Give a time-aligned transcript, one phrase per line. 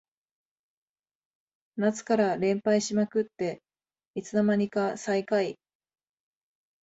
[1.75, 3.61] 夏から連敗しまくって
[4.15, 5.59] いつの間にか最下位